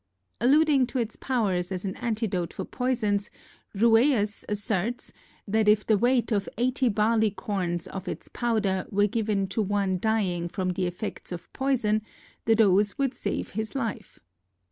Alluding 0.39 0.87
to 0.87 0.97
its 0.97 1.15
powers 1.15 1.71
as 1.71 1.85
an 1.85 1.95
antidote 1.97 2.53
for 2.53 2.65
poisons, 2.65 3.29
Rueus 3.75 4.43
asserts 4.49 5.13
that 5.47 5.67
if 5.67 5.85
the 5.85 5.95
weight 5.95 6.31
of 6.31 6.49
eighty 6.57 6.89
barley 6.89 7.29
corns 7.29 7.85
of 7.85 8.07
its 8.07 8.27
powder 8.27 8.87
were 8.89 9.05
given 9.05 9.45
to 9.49 9.61
one 9.61 9.99
dying 9.99 10.47
from 10.49 10.69
the 10.71 10.87
effects 10.87 11.31
of 11.31 11.53
poison, 11.53 12.01
the 12.45 12.55
dose 12.55 12.97
would 12.97 13.13
save 13.13 13.51
his 13.51 13.75
life. 13.75 14.19